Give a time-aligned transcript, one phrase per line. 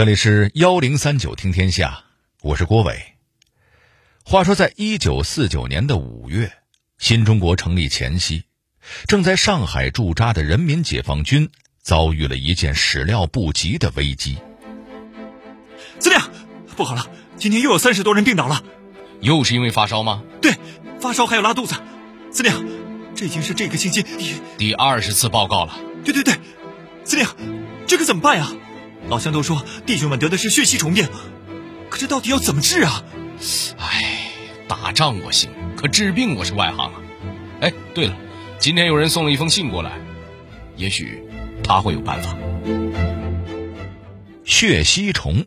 [0.00, 2.04] 这里是幺零三九听天下，
[2.40, 3.16] 我是郭伟。
[4.24, 6.50] 话说，在一九四九年的五月，
[6.96, 8.44] 新中国成立前夕，
[9.06, 11.50] 正在上海驻扎的人民解放军
[11.82, 14.38] 遭遇了一件始料不及的危机。
[15.98, 16.18] 司令，
[16.78, 17.06] 不好了，
[17.36, 18.64] 今天又有三十多人病倒了，
[19.20, 20.22] 又是因为发烧吗？
[20.40, 20.54] 对，
[20.98, 21.74] 发烧还有拉肚子。
[22.32, 22.50] 司令，
[23.14, 25.78] 这已经是这个星期第第二十次报告了。
[26.06, 26.40] 对对对，
[27.04, 27.26] 司令，
[27.86, 28.50] 这可怎么办呀？
[29.08, 31.08] 老乡都说弟兄们得的是血吸虫病，
[31.88, 33.04] 可这到底要怎么治啊？
[33.78, 34.30] 哎，
[34.68, 37.00] 打仗我行，可治病我是外行啊。
[37.60, 38.16] 哎，对了，
[38.58, 39.98] 今天有人送了一封信过来，
[40.76, 41.22] 也许
[41.64, 42.36] 他会有办法。
[44.44, 45.46] 血吸虫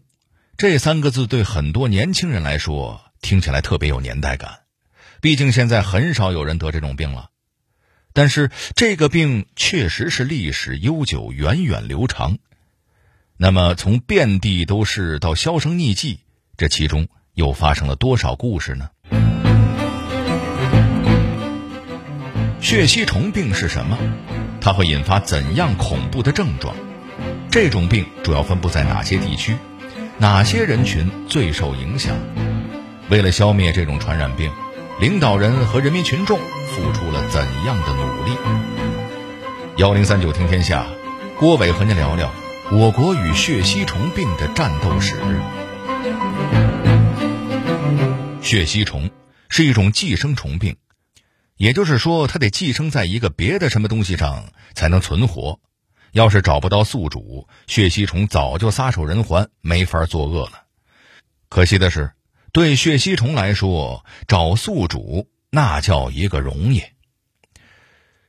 [0.57, 4.59] 这三个字对很多年轻人来说听起来特别有年代感，
[5.21, 7.29] 毕竟现在很少有人得这种病了。
[8.13, 12.38] 但是这个病确实是历史悠久、源远流长。
[13.43, 16.21] 那么，从遍地都是到销声匿迹，
[16.55, 18.87] 这其中又发生了多少故事呢？
[22.62, 23.98] 血吸虫病是什么？
[24.62, 26.73] 它会引发怎样恐怖的症状？
[27.51, 29.57] 这种病主要分布在哪些地区？
[30.18, 32.15] 哪些人群最受影响？
[33.09, 34.53] 为了消灭这种传染病，
[35.01, 38.31] 领导人和人民群众付出了怎样的努力？
[39.75, 40.85] 幺零三九听天下，
[41.37, 42.31] 郭伟和您聊聊。
[42.71, 45.15] 我国与血吸虫病的战斗史。
[48.41, 49.11] 血吸虫
[49.49, 50.77] 是一种寄生虫病，
[51.57, 55.59] 也就是说，它得寄生在一个别的什么东西上才能存活。
[56.13, 60.63] 要是找不到宿主，血吸虫早就撒手人寰，没法作恶了。
[61.49, 62.13] 可惜的是，
[62.51, 66.84] 对血吸虫来说，找宿主那叫一个容易。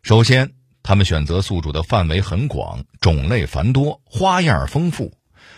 [0.02, 0.52] 首先。
[0.84, 5.14] 他们选择宿主的范围很广，种类繁多，花样丰富。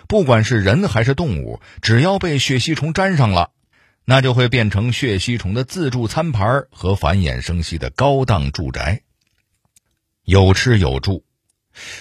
[0.09, 3.51] 不管是人还是动物，只要被血吸虫粘上了，
[4.05, 9.03] 那就会变成血吸虫的自助餐盘和繁衍生息的高档住宅。
[10.25, 11.25] 有吃有住，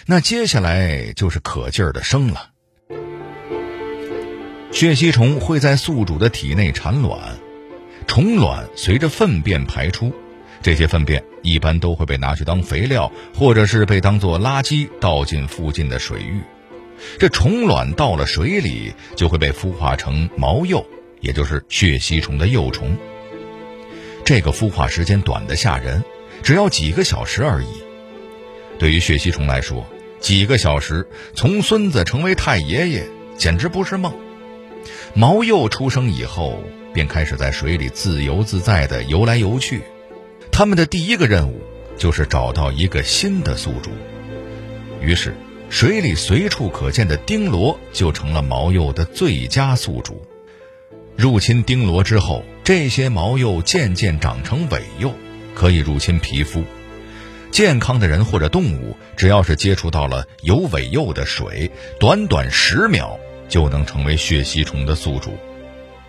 [0.05, 2.51] 那接下来就是可劲儿的生了。
[4.71, 7.39] 血吸虫会在宿主的体内产卵，
[8.05, 10.13] 虫卵随着粪便排出。
[10.65, 16.41] 这些粪便一般都会被拿去当肥料，或者是被当做垃圾倒进附近的水域。
[17.19, 20.83] 这虫卵到了水里，就会被孵化成毛幼，
[21.21, 22.97] 也就是血吸虫的幼虫。
[24.23, 26.03] 这个孵化时间短得吓人，
[26.41, 27.67] 只要几个小时而已。
[28.79, 29.85] 对于血吸虫来说，
[30.19, 33.03] 几个小时从孙子成为太爷爷，
[33.37, 34.11] 简直不是梦。
[35.13, 36.59] 毛幼出生以后，
[36.91, 39.83] 便开始在水里自由自在地游来游去。
[40.57, 41.61] 他们的第一个任务
[41.97, 43.91] 就是找到一个新的宿主，
[45.01, 45.35] 于是
[45.69, 50.25] 水里随处可见的丁螺就成了毛鼬的最佳宿主。
[51.17, 55.13] 入侵丁螺之后，这些毛鼬渐渐长成尾鼬，
[55.53, 56.63] 可以入侵皮肤。
[57.51, 65.31] 健康的人或者动物，只要是接触到了有尾鼬的水，短短十秒就能成为血吸虫的宿主，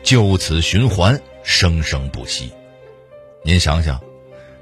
[0.05, 2.53] 就此循环，生生不息。
[3.43, 4.06] 您想想。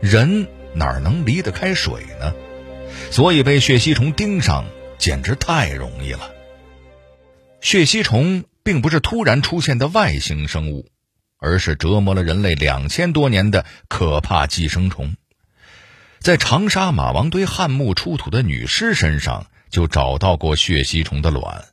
[0.04, 2.34] 人哪能离得开水呢？
[3.10, 4.66] 所以被血吸虫盯上
[4.98, 6.30] 简直太容易了。
[7.62, 10.90] 血吸虫并不是突然出现的外星生物，
[11.38, 15.16] 而是折磨了人类两千多年的可怕寄生虫。
[16.18, 21.64] 在长沙马王堆汉墓出土的女尸身上就找到过血吸虫的卵。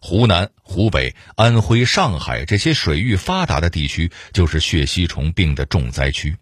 [0.00, 6.36] 湖南、湖北、安徽、上海这些水域发达的地区，就是血吸虫病的重灾区。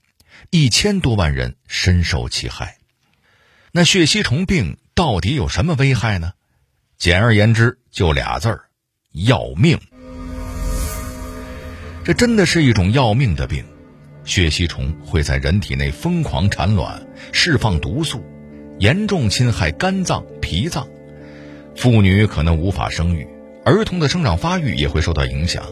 [0.51, 2.79] 一千多万人深受其害，
[3.71, 6.33] 那血吸虫病到底有什么危害呢？
[6.97, 8.65] 简而言之，就俩字儿：
[9.13, 9.79] 要命。
[12.03, 13.63] 这真的是一种要命的病。
[14.25, 18.25] 血吸虫会在人体内疯狂产卵，释放毒素，
[18.79, 20.89] 严重侵害肝脏、脾脏，
[21.77, 23.29] 妇女可能无法生育，
[23.67, 25.62] 儿童的生长发育也会受到影响。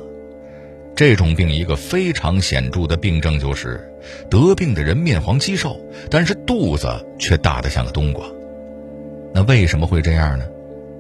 [0.97, 3.93] 这种病一个非常显著的病症就是，
[4.31, 5.79] 得病的人面黄肌瘦，
[6.11, 6.89] 但是肚子
[7.19, 8.25] 却大得像个冬瓜。
[9.35, 10.47] 那为什么会这样呢？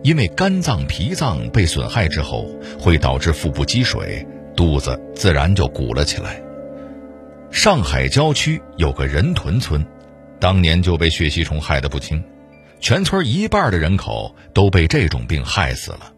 [0.02, 2.46] 因为肝脏、脾脏被损害之后，
[2.78, 6.42] 会导致腹部积水，肚子自然就鼓了起来。
[7.50, 9.82] 上海郊区有个人屯村，
[10.38, 12.22] 当年就被血吸虫害得不轻，
[12.80, 16.12] 全村一半的人口都被这种病害死了，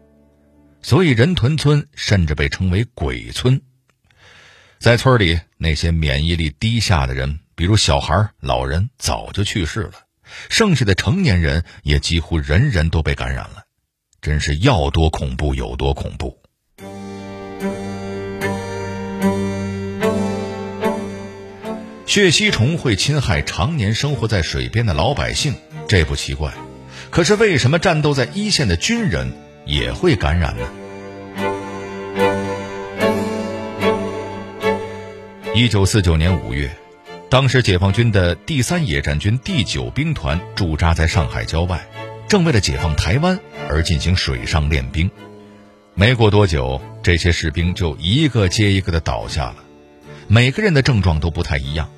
[0.81, 3.61] 所以人屯村甚至被称为“鬼村”。
[4.79, 9.91] 在村里，那些免疫力低下的人，比如小孩、老人，早就去世了；
[10.49, 13.65] 剩下的成年人也几乎人人都被感染了。
[14.21, 16.39] 真是要多恐怖有多恐怖。
[22.05, 25.55] 血吸虫会侵害常年生活在水边的老百姓，
[25.89, 26.53] 这不奇怪。
[27.09, 29.33] 可是为什么战斗在一线的军人
[29.65, 30.65] 也会感染呢？
[35.55, 36.69] 一九四九年五月，
[37.27, 41.87] 当时解放军的第三野战军第九兵团驻扎在上海郊外，
[42.27, 45.09] 正为了解放台湾而进行水上练兵。
[45.95, 49.55] 没过多久，这些士兵就一个接一个的倒下了，
[50.27, 51.89] 每个人的症状都不太一样。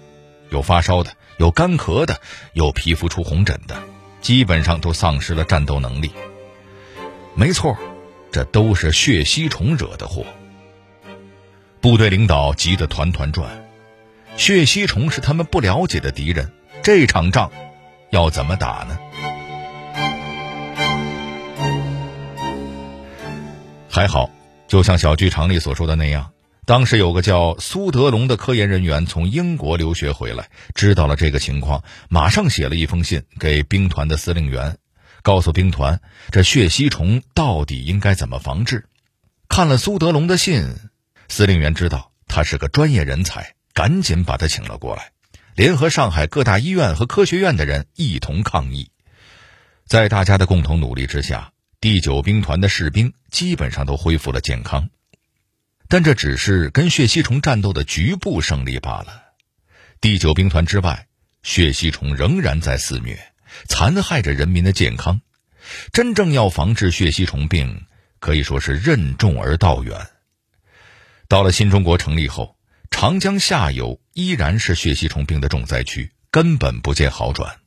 [0.50, 2.22] 有发烧的，有干咳的，
[2.54, 3.84] 有皮肤出红疹的，
[4.22, 6.12] 基本上都丧失了战斗能力。
[7.36, 7.78] 没错，
[8.32, 10.26] 这都是血吸虫惹的祸。
[11.82, 13.50] 部队领导急得团团转，
[14.38, 16.52] 血吸虫是他们不了解的敌人，
[16.84, 17.52] 这场仗
[18.12, 19.00] 要怎么打呢？
[23.90, 24.30] 还好，
[24.68, 26.32] 就像小剧场里所说的那样。
[26.66, 34.78] 当时有个叫苏德龙的科研人员从英国留学回来，知道了这个情况，马上写了一封信给兵团的司令员，
[35.24, 36.00] 告诉兵团
[36.30, 38.86] 这血吸虫到底应该怎么防治。
[39.50, 40.76] 看了苏德龙的信，
[41.32, 45.14] 司令员知道他是个专业人才，赶紧把他请了过来，
[45.56, 48.92] 联合上海各大医院和科学院的人一同抗议。
[49.88, 54.90] 在大家的共同努力之下，第九兵团的士兵基本上都恢复了健康。
[55.88, 59.24] 但这只是跟血吸虫战斗的局部胜利罢了。
[60.02, 61.08] 第九兵团之外，
[61.44, 63.18] 血吸虫仍然在肆虐，
[63.70, 65.22] 残害着人民的健康。
[65.94, 67.86] 真正要防治血吸虫病，
[68.20, 69.98] 可以说是任重而道远。
[71.32, 72.58] 到了新中国成立后，
[72.90, 77.62] 长江下游依然是血吸虫病的重灾区，根本不见好转。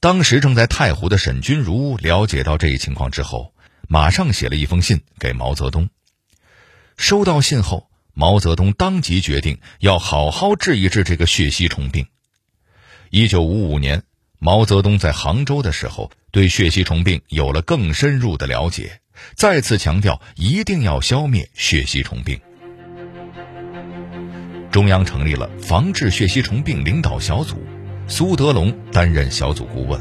[0.00, 3.54] 当时正在太湖的沈钧儒了解到这一情况之后，
[3.86, 5.90] 马上写了一封信给毛泽东。
[6.96, 12.08] 收到信后，毛泽东当即决定要好好治一治这个血吸虫病。
[13.10, 14.02] 一九五五年，
[14.40, 19.00] 毛泽东在杭州的时候，对血吸虫病有了更深入的了解，
[19.36, 22.40] 再次强调一定要消灭血吸虫病。
[24.72, 27.62] 中央成立了防治血吸虫病领导小组，
[28.08, 30.00] 苏德龙担任小组顾问。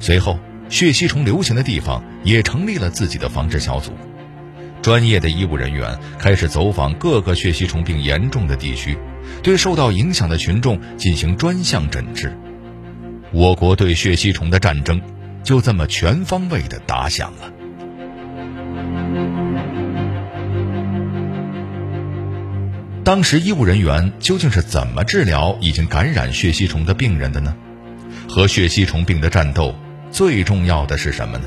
[0.00, 0.38] 随后，
[0.68, 3.92] 血吸虫流行的地方也成立了自己的防治小组。
[4.82, 8.98] 专业的医务人员开始走访各个血吸虫病严重的地区，
[9.40, 12.36] 对受到影响的群众进行专项诊治。
[13.30, 15.00] 我国对血吸虫的战争
[15.44, 17.52] 就这么全方位的打响了。
[23.02, 27.56] 当时医务人员究竟是怎么治疗已经感染血吸虫的病人的呢？
[28.28, 29.74] 和血吸虫病的战斗
[30.12, 31.44] 最重要的是什么呢？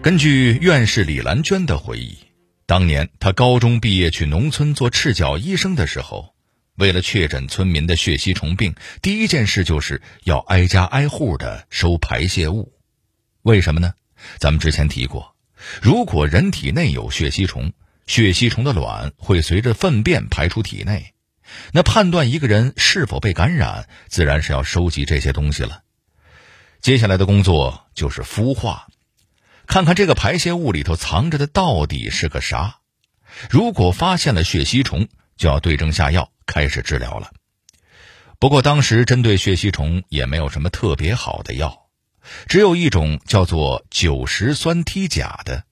[0.00, 2.16] 根据院士李兰娟的回忆，
[2.66, 6.33] 当年她高中毕业去农村做赤脚医生的时候，
[6.76, 12.72] 为了确诊村民的血吸虫病，第一件事就是要挨家挨户的收排泄物。
[13.42, 13.94] 为什么呢？
[14.38, 15.36] 咱们之前提过，
[15.80, 17.72] 如果人体内有血吸虫，
[18.06, 21.14] 血吸虫的卵会随着粪便排出体内，
[21.72, 25.82] 那判断一个人是否被感染，自然是要收集这些东西了。
[26.80, 28.88] 接下来的工作就是孵化。
[29.66, 32.80] 看看这个排泄物里头藏着的到底是个啥？
[33.48, 37.30] 如果发现了血吸虫，就要对症下药开始治疗了。
[38.38, 41.86] 不过当时针对血吸虫也没有什么特别好的药，
[42.46, 45.64] 只有一种叫做酒石酸梯甲的。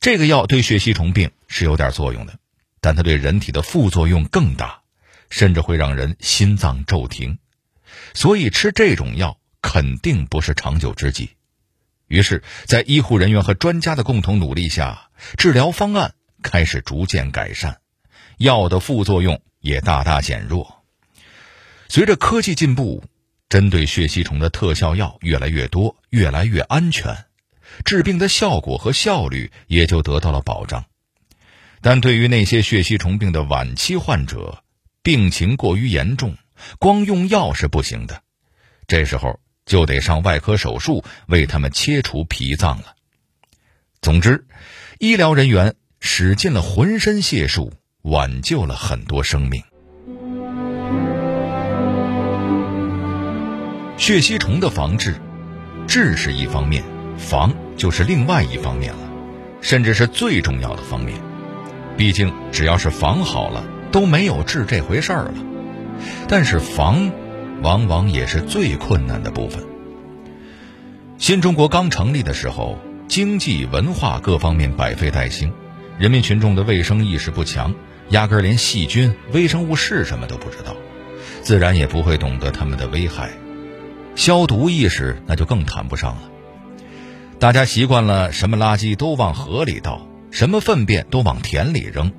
[0.00, 2.38] 这个药对血吸虫病是有点作用的，
[2.80, 4.82] 但它对人体的副作用更大，
[5.30, 7.38] 甚至会让人心脏骤停。
[8.12, 11.30] 所以吃这种药肯定不是长久之计。
[12.08, 17.80] 于是，在医护人员和专家的共同努力下，治疗方案开始逐渐改善，
[18.36, 20.84] 药的副作用也大大减弱。
[21.88, 23.04] 随着科技进步，
[23.48, 27.26] 针对血吸虫的特效药越来越多，越来越安全，
[27.84, 30.84] 治病的效果和效率也就得到了保障。
[31.80, 34.62] 但对于那些血吸虫病的晚期患者，
[35.02, 36.36] 病情过于严重，
[36.78, 38.22] 光用药是不行的。
[38.86, 39.40] 这时候。
[39.66, 42.94] 就得上外科手术为他们切除脾脏了。
[44.00, 44.46] 总之，
[45.00, 47.72] 医疗人员使尽了浑身解数，
[48.06, 49.60] 挽救了很多生命。
[53.96, 55.16] 血吸虫的防治，
[55.88, 56.84] 治是一方面，
[57.18, 59.00] 防就是另外一方面了，
[59.60, 61.18] 甚至是最重要的方面。
[61.96, 65.34] 毕竟，只要是防好了，都没有治这回事儿了。
[66.28, 67.10] 但是防，
[67.60, 69.64] 往往也是最困难的部分。
[71.18, 75.52] 新中国刚成立的时候，经济、文化各方面百废待兴，
[75.98, 77.74] 人民群众的卫生意识不强，
[78.10, 80.76] 压根连细菌、微生物是什么都不知道，
[81.42, 83.30] 自然也不会懂得它们的危害。
[84.14, 86.30] 消毒意识那就更谈不上了。
[87.38, 92.10] 大家习惯了什么垃圾都往河里倒，什么粪便都往田里扔，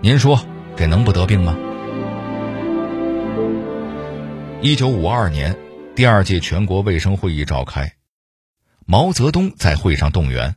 [0.00, 0.44] 您说
[0.76, 1.56] 这能不得病吗？
[4.60, 5.56] 一九五二年，
[5.94, 7.92] 第二届全国卫生会议召开。
[8.84, 10.56] 毛泽东在会上动员，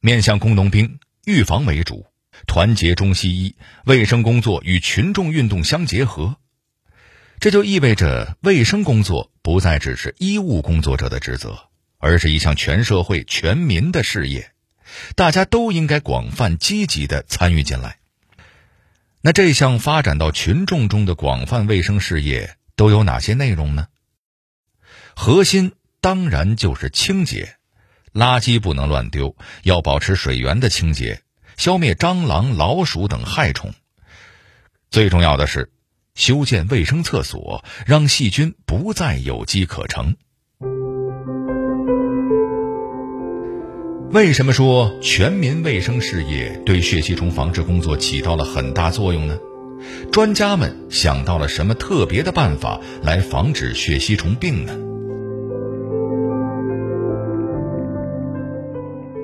[0.00, 2.06] 面向工农兵，预防为主，
[2.46, 6.36] 团结中西医，卫生工作与群众运动相结合。
[7.40, 11.58] 这就意味着，卫生工作不再只是医务工作者的职责，
[11.98, 14.52] 而是一项全社会、全民的事业，
[15.14, 17.98] 大家都应该广泛积极的参与进来。
[19.20, 23.88] 那这项发展到群众中的广泛卫生事业都有哪些内容呢？
[25.14, 25.72] 核心。
[26.00, 27.56] 当然就是清洁，
[28.12, 31.22] 垃圾不能乱丢，要保持水源的清洁，
[31.58, 33.74] 消灭蟑螂、老鼠等害虫。
[34.90, 35.70] 最重要的是，
[36.14, 40.14] 修建卫生厕所，让细菌不再有机可乘。
[44.12, 49.36] 为什么说全民卫生事业对血吸虫防治工作起到了很大作用呢？
[50.12, 54.87] 专家们想到了什么特别的办法来防止血吸虫病呢？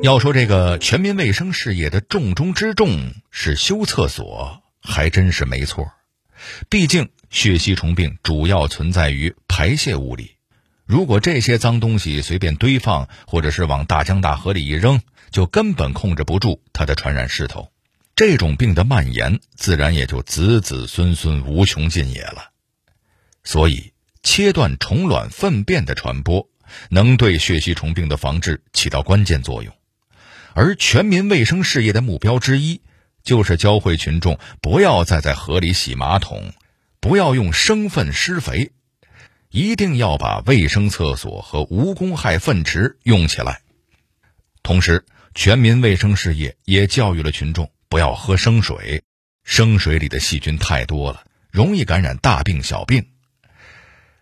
[0.05, 5.93] 要说这个全民卫生事业的重中之重是修厕所，还真是没错。
[6.69, 10.33] 毕竟血吸虫病主要存在于排泄物里，
[10.85, 17.73] 如果这些脏东西随便堆放，或者是往大江大河里一扔，就根本控制不住它的传染势头。
[18.15, 22.51] 这种病的蔓延，自然也就子子孙孙无穷尽也了。
[23.43, 26.47] 所以，切断虫卵粪便的传播，
[26.91, 29.75] 能对血吸虫病的防治起到关键作用。
[30.55, 32.81] 而全民卫生事业的目标之一，
[33.25, 36.53] 就是教会群众不要再在河里洗马桶，
[37.01, 38.71] 不要用生粪施肥，
[39.51, 43.63] 一定要把卫生厕所和无公害粪池用起来。
[44.63, 49.03] 同时，全民卫生事业也教育了群众不要喝生水，
[49.43, 53.09] 生水里的细菌太多了，容易感染大病小病。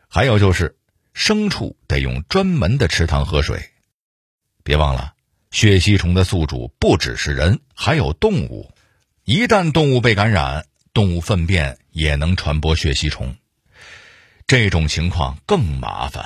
[0.08, 0.76] 还有就是，
[1.14, 3.70] 牲畜得用专门的池塘喝水，
[4.64, 5.12] 别忘了。
[5.52, 8.72] 血吸虫的宿主不只是人，还有动物。
[9.24, 13.36] 一旦动物被感染，动物粪便也能传播血吸虫。
[14.46, 16.24] 这种情况更麻烦。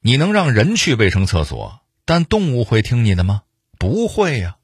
[0.00, 3.42] 你能让人去卫生厕所，但动物会听你的吗？
[3.78, 4.56] 不会呀。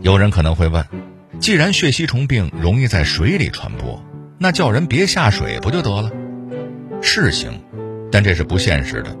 [0.00, 0.86] 有人可能会问：
[1.40, 4.00] 既然血吸虫病容易在水里传播，
[4.38, 6.12] 那叫人别下水不就得了？
[7.02, 7.60] 是行，
[8.12, 9.16] 但这是不现实的。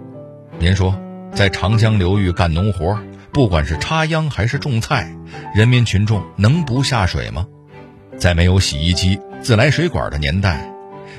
[0.60, 0.96] 您说？
[1.34, 2.98] 在长江流域干农活，
[3.32, 5.14] 不管是插秧还是种菜，
[5.54, 7.46] 人民群众能不下水吗？
[8.18, 10.70] 在没有洗衣机、自来水管的年代，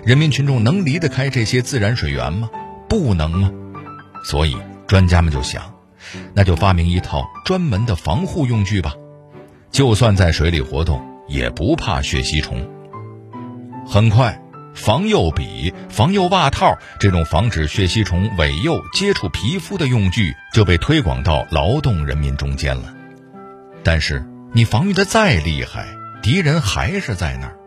[0.03, 2.49] 人民群众能离得开这些自然水源吗？
[2.87, 3.51] 不能啊！
[4.23, 5.73] 所以专家们就想，
[6.33, 8.93] 那就发明一套专门的防护用具吧，
[9.71, 12.67] 就算在水里活动，也不怕血吸虫。
[13.87, 14.40] 很快。
[14.73, 22.93] 防幼笔、防幼袜套这种防止血吸虫尾幼接触皮肤的用具就被推广到劳动人民中间了。
[23.83, 25.87] 但是你防御的再厉害，
[26.21, 27.57] 敌人还是在那儿，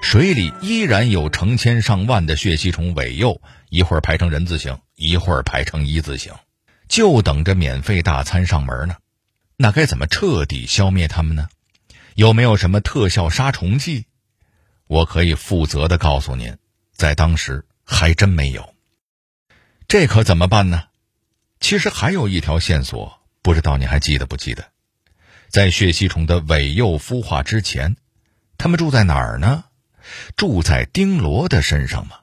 [0.00, 6.32] 水里依然有成千上万的血吸虫尾幼，一会儿排成人字形，一会儿排成一字形，
[6.88, 8.96] 就等着免费大餐上门呢。
[9.56, 11.48] 那该怎么彻底消灭它们呢？
[12.14, 14.06] 有没有什么特效杀虫剂？
[14.86, 16.56] 我可以负责的告诉您，
[16.92, 18.74] 在当时还真没有。
[19.88, 20.84] 这可怎么办呢？
[21.60, 24.66] 其实还有一条线索，不知道你还记得不记得？
[25.48, 27.96] 在血吸虫的尾幼孵化之前，
[28.58, 29.64] 它们住在哪儿呢？
[30.36, 32.18] 住在丁螺的身上嘛。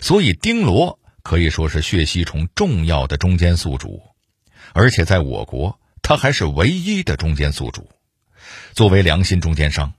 [0.00, 4.02] 所以丁螺可以说是血吸虫重要的中间宿主，
[4.72, 7.88] 而且在我国，它还是唯一的中间宿主。
[8.72, 9.92] 作为良心中间商。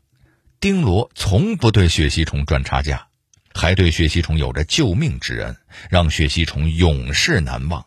[0.62, 3.08] 丁螺从不对血吸虫赚差价，
[3.51, 5.58] 还对血吸虫有着救命之恩，
[5.89, 7.84] 让血吸虫永世难忘。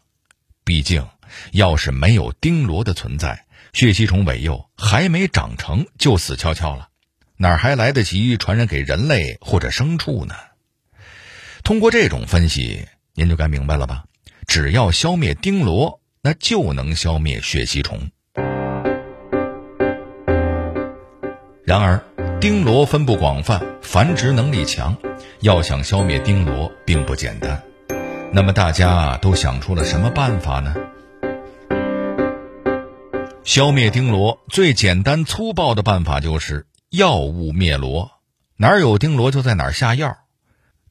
[0.64, 1.06] 毕竟，
[1.52, 6.88] 要是没有丁螺的存在，血吸虫尾幼还没长成就死翘翘了，
[7.36, 10.34] 哪还来得及传染给人类或者牲畜呢？
[11.62, 14.02] 通过这种分析，您就该明白了吧？
[14.48, 18.10] 只要消灭丁螺，那就能消灭血吸虫。
[21.64, 22.04] 然而。
[22.40, 24.96] 丁螺分布广泛，繁殖能力强，
[25.40, 27.62] 要想消灭丁螺并不简单。
[28.32, 30.74] 那么大家都想出了什么办法呢？
[33.44, 38.10] 消灭丁螺最简单粗暴的办法就是药物灭螺，
[38.56, 40.18] 哪有丁螺就在哪下药。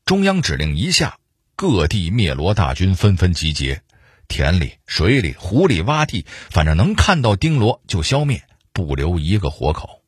[0.06, 1.18] 中央指令一下，
[1.56, 3.82] 各地灭螺大军纷纷集结，
[4.28, 10.03] 田里、水里、湖里、洼地，反正能看到丁螺就消灭，不留一个活口。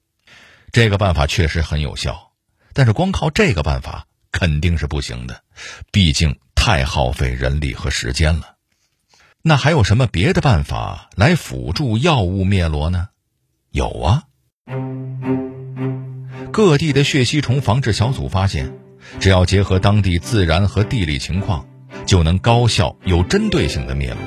[0.75, 2.33] 这个办法确实很有效，
[2.73, 5.41] 但是光靠这个办法肯定是不行的，
[5.89, 8.55] 毕竟太耗费人力和时间了。
[9.41, 13.07] 那还有什么别的办法来辅助药物灭螺呢？
[13.71, 14.23] 有啊，
[16.51, 18.77] 各地的血吸虫防治小组发现，
[19.21, 21.65] 只要结合当地自然和地理情况，
[22.05, 24.19] 就能高效、有针对性的灭螺。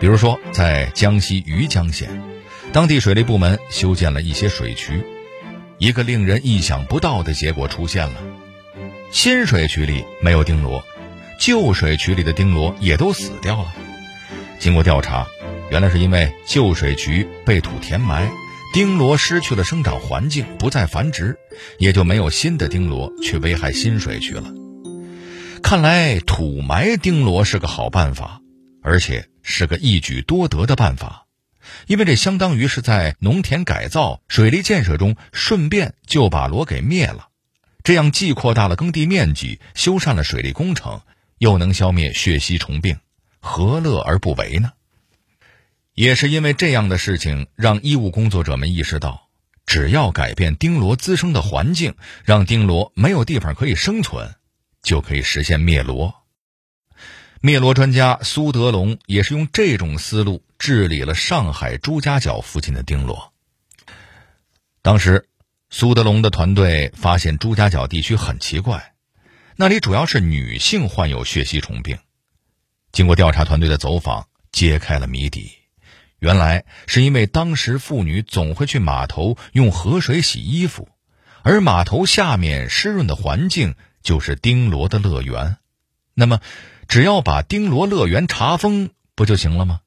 [0.00, 2.22] 比如说，在江西余江县，
[2.72, 5.04] 当地水利部门修建了一些水渠，
[5.78, 8.14] 一个令人意想不到的结果出现了：
[9.12, 10.82] 新水渠里没有钉螺，
[11.38, 13.74] 旧水渠里的钉螺也都死掉了。
[14.58, 15.26] 经过调查，
[15.70, 18.30] 原来是因为旧水渠被土填埋，
[18.72, 21.36] 钉螺失去了生长环境，不再繁殖，
[21.78, 24.52] 也就没有新的钉螺去危害新水渠了。
[25.62, 28.40] 看来土埋钉螺是个好办法，
[28.82, 31.25] 而且是个一举多得的办法，
[31.86, 37.28] 因为这相当于是在农田改造、水利建设中顺便就把螺给灭了，
[37.82, 41.00] 这样既扩大了耕地面积，修缮了水利工程，
[41.38, 42.98] 又能消灭血吸虫病。
[43.40, 44.72] 何乐而不为呢？
[45.94, 49.28] 也是因为这样的事情，让医务工作者们意识到，
[49.64, 51.94] 只要改变丁螺滋生的环境，
[52.24, 54.34] 让丁螺没有地方可以生存，
[54.82, 56.14] 就可以实现灭螺。
[57.40, 63.32] 灭螺专家苏德龙也是用这种思路治理了上海朱家角附近的丁螺。
[64.82, 65.28] 当时，
[65.68, 68.94] 苏德龙的团队发现朱家角地区很奇怪，
[69.56, 71.98] 那里主要是女性患有血吸虫病。
[72.92, 75.52] 经过调查团队的走访，揭开了谜底。
[76.18, 80.88] 原来是因为当时妇女总会去码头用河水洗衣服，
[81.42, 85.58] 而码头下面湿润的环境就是丁螺的乐园。
[86.14, 86.40] 那么，
[86.88, 89.80] 只要把丁螺乐园查封，不就行了吗？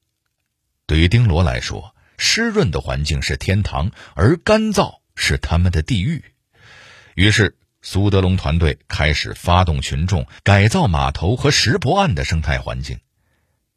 [0.89, 6.23] 对于丁螺来说，湿润的环境是天堂，而干燥是他们的地狱。
[7.13, 7.55] 于是。
[7.81, 12.99] 苏德龙团队开始发动群众改造码头和石博岸的生态环境。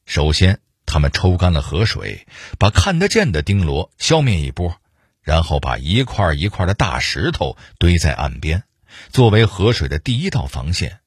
[0.07, 2.27] 首先，他们抽干了河水，
[2.59, 4.77] 把看得见的丁螺消灭一波，
[5.23, 8.65] 然后把一块一块的大石头堆在岸边，
[9.11, 10.99] 作为河水的第一道防线。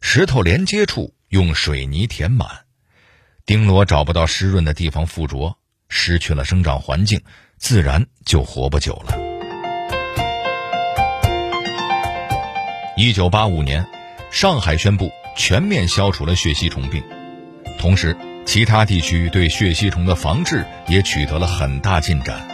[0.00, 2.66] 石头连接处用水泥填满，
[3.44, 5.56] 丁螺找不到湿润的地方附着，
[5.88, 7.22] 失去了生长环境，
[7.58, 9.18] 自然就活不久了。
[12.96, 13.84] 一九八五年，
[14.30, 17.02] 上海宣布全面消除了血吸虫病，
[17.80, 22.48] 同时，其他地区对血吸虫的防治也取得了很大进展。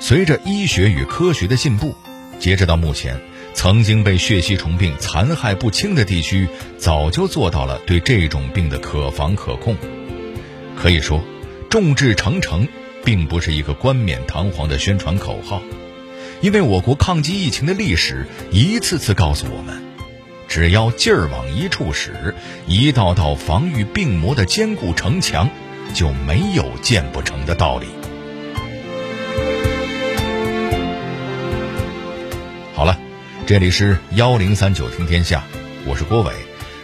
[0.00, 1.96] 随着医学与科学的进步，
[2.38, 3.18] 截止到目前，
[3.54, 9.76] 曾经被血吸虫病残害不清的地区，早就做到了对这种病的可防可控。
[10.76, 11.22] 可以说，
[11.70, 12.68] 众志成城
[13.04, 15.62] 并不是一个冠冕堂皇的宣传口号。
[16.40, 19.82] 因为我国抗击疫情的历史一次次告诉我们，
[20.46, 22.34] 只要劲儿往一处使，
[22.66, 25.48] 一道道防御病魔的坚固城墙
[25.94, 27.86] 就没有建不成的道理。
[33.46, 35.44] 这里是幺零三九听天下，
[35.86, 36.32] 我是郭伟。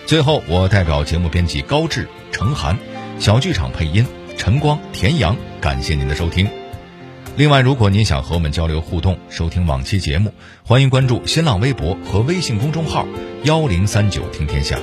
[0.05, 2.79] 最后，我代表节目编辑高志、程涵，
[3.18, 6.46] 小剧场配音陈光、田阳，感谢您的收听。
[7.35, 13.07] 另外，如果您想和我们交流互动、收听往期节目，欢迎关注新浪微博和微信公众号
[13.44, 14.79] “幺零三九听天下”。